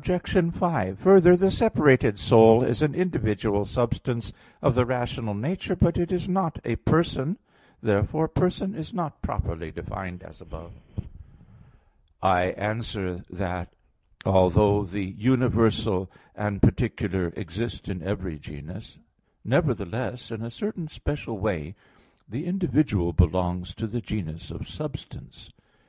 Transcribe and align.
5: 0.00 0.96
Further, 1.00 1.36
the 1.36 1.50
separated 1.50 2.20
soul 2.20 2.62
is 2.62 2.82
an 2.82 2.94
individual 2.94 3.64
substance 3.64 4.32
of 4.62 4.76
the 4.76 4.86
rational 4.86 5.34
nature; 5.34 5.74
but 5.74 5.98
it 5.98 6.12
is 6.12 6.28
not 6.28 6.60
a 6.64 6.76
person. 6.76 7.36
Therefore 7.82 8.28
person 8.28 8.76
is 8.76 8.94
not 8.94 9.20
properly 9.22 9.72
defined 9.72 10.22
as 10.22 10.40
above. 10.40 10.70
I 12.22 12.50
answer 12.52 13.24
that, 13.28 13.72
Although 14.24 14.84
the 14.84 15.02
universal 15.06 16.12
and 16.36 16.62
particular 16.62 17.32
exist 17.34 17.88
in 17.88 18.00
every 18.00 18.38
genus, 18.38 19.00
nevertheless, 19.44 20.30
in 20.30 20.42
a 20.44 20.50
certain 20.52 20.86
special 20.86 21.40
way, 21.40 21.74
the 22.28 22.46
individual 22.46 23.12
belongs 23.12 23.74
to 23.74 23.88
the 23.88 24.00
genus 24.00 24.52
of 24.52 24.68
substance. 24.68 25.50